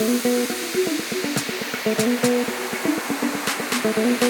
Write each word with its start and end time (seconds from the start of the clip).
Thank 0.00 0.24
you. 4.22 4.29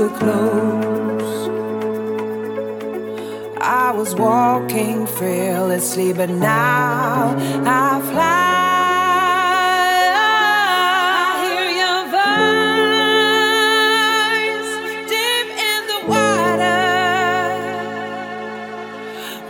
a 0.00 0.08
close. 0.10 1.48
I 3.60 3.92
was 3.92 4.14
walking 4.14 5.06
fearlessly, 5.06 6.12
but 6.12 6.30
now 6.30 7.34
I 7.64 8.00
fly. 8.12 8.58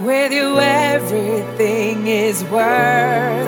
with 0.00 0.32
you 0.32 0.58
everything 0.60 2.06
is 2.06 2.44
worth 2.44 3.47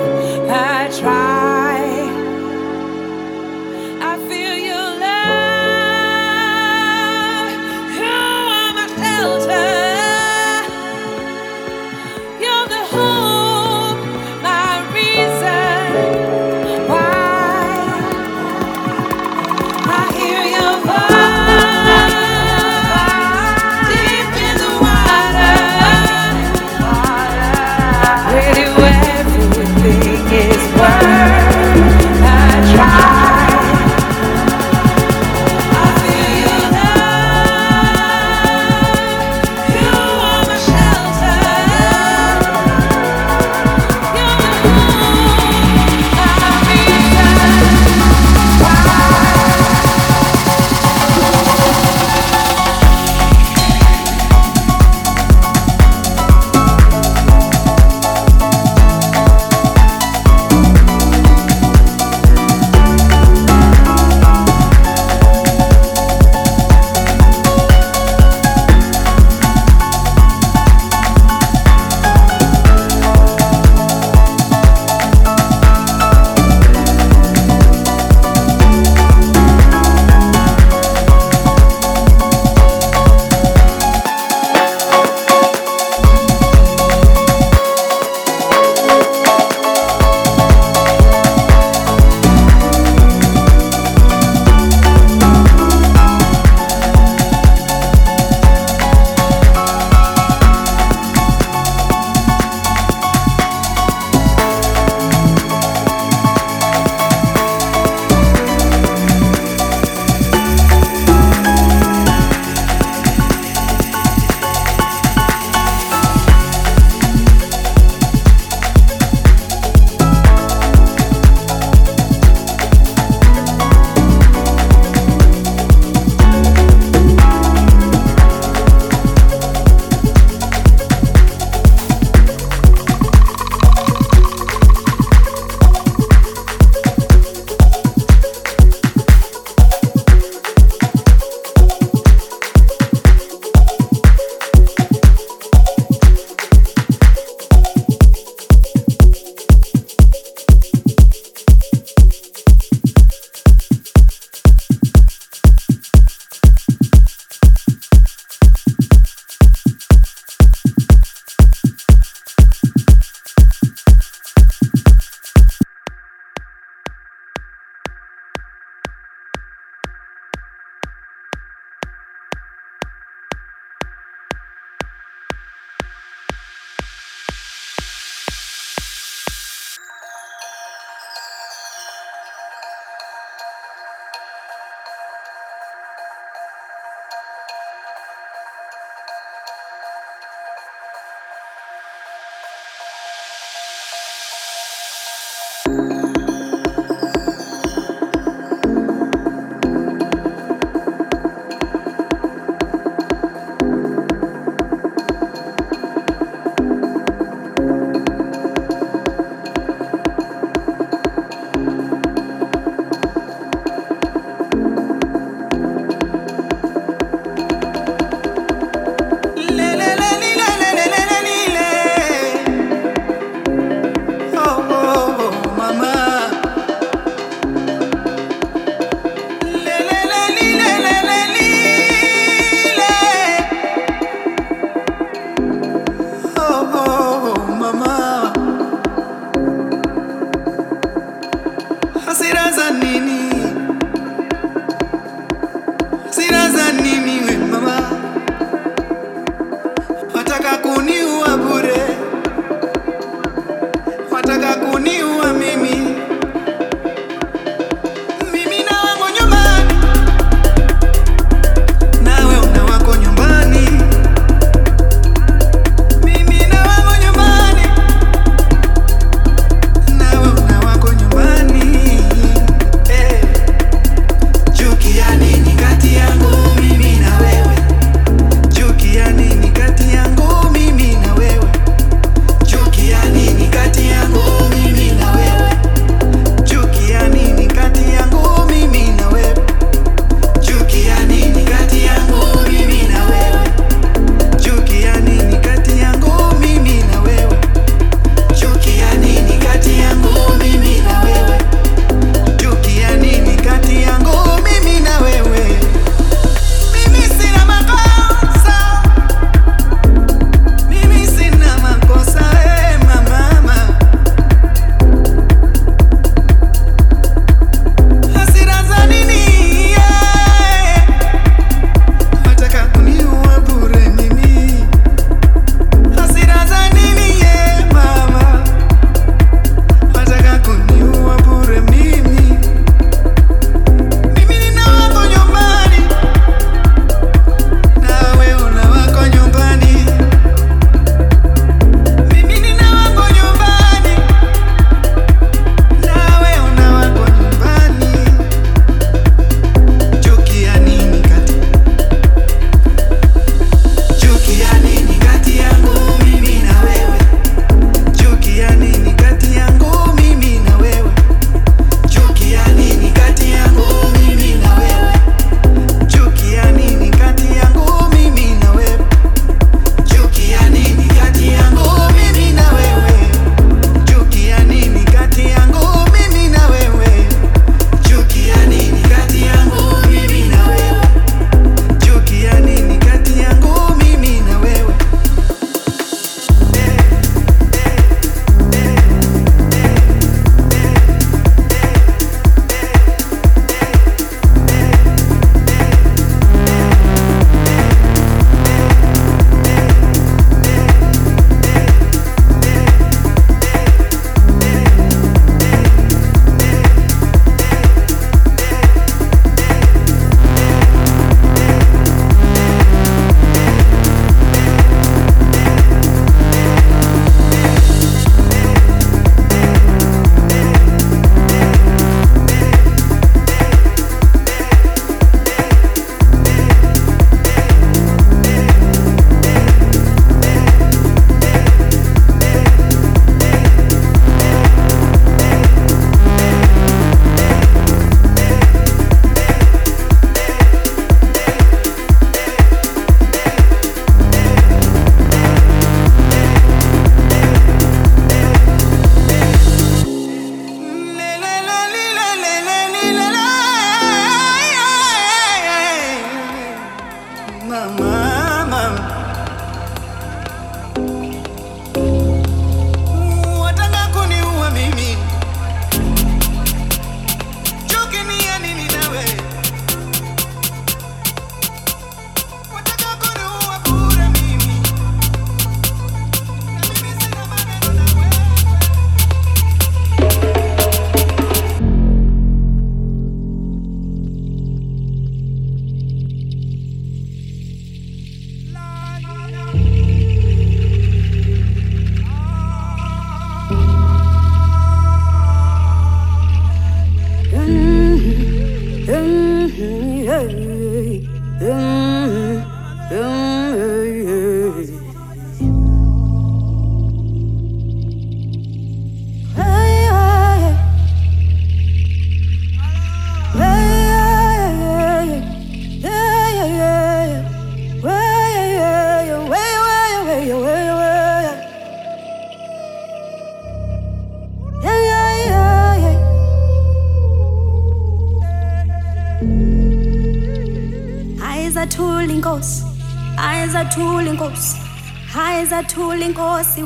ayizathula 536.21 536.43
inkosi 536.43 536.63